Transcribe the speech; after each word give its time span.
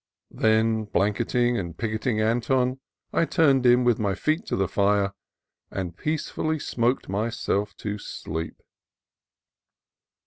Then, 0.31 0.85
blanketing 0.85 1.59
and 1.59 1.77
picketing 1.77 2.19
Anton, 2.21 2.79
I 3.13 3.25
turned 3.25 3.67
in 3.67 3.83
with 3.83 3.99
my 3.99 4.15
feet 4.15 4.47
to 4.47 4.55
the 4.55 4.67
fire, 4.67 5.13
and 5.69 5.95
peacefully 5.95 6.57
smoked 6.57 7.07
myself 7.07 7.77
to 7.85 7.99
sleep. 7.99 8.59